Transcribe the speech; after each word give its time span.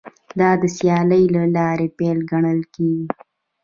دا 0.39 0.49
د 0.61 0.63
سیالۍ 0.77 1.23
د 1.33 1.37
لارې 1.55 1.87
پیل 1.97 2.17
ګڼل 2.31 2.59
کیږي 2.73 3.05